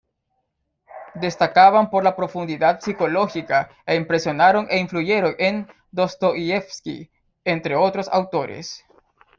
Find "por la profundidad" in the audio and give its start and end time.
1.91-2.79